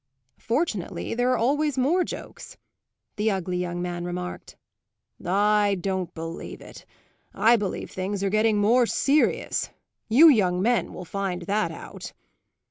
"Fortunately 0.39 1.13
there 1.13 1.29
are 1.29 1.37
always 1.37 1.77
more 1.77 2.03
jokes," 2.03 2.57
the 3.17 3.29
ugly 3.29 3.57
young 3.57 3.83
man 3.83 4.03
remarked. 4.03 4.57
"I 5.23 5.77
don't 5.79 6.11
believe 6.15 6.59
it 6.59 6.87
I 7.35 7.55
believe 7.55 7.91
things 7.91 8.23
are 8.23 8.31
getting 8.31 8.57
more 8.57 8.87
serious. 8.87 9.69
You 10.09 10.27
young 10.27 10.59
men 10.59 10.91
will 10.91 11.05
find 11.05 11.43
that 11.43 11.69
out." 11.71 12.13